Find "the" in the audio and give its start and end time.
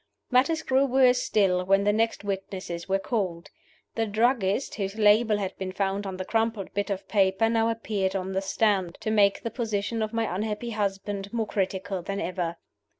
1.83-1.93, 3.93-4.07, 6.17-6.25, 8.31-8.41, 9.43-9.51